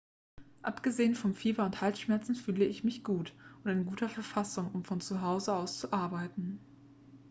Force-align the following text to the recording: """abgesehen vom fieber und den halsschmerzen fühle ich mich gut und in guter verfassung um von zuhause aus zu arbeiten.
"""abgesehen 0.63 1.13
vom 1.13 1.35
fieber 1.35 1.63
und 1.63 1.75
den 1.75 1.81
halsschmerzen 1.81 2.33
fühle 2.33 2.65
ich 2.65 2.83
mich 2.83 3.03
gut 3.03 3.35
und 3.63 3.69
in 3.69 3.85
guter 3.85 4.09
verfassung 4.09 4.71
um 4.71 4.83
von 4.83 4.99
zuhause 4.99 5.53
aus 5.55 5.77
zu 5.77 5.93
arbeiten. 5.93 6.59